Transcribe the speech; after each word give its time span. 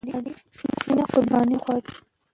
مینه 0.85 1.03
قربانی 1.13 1.57
غواړي. 1.63 1.91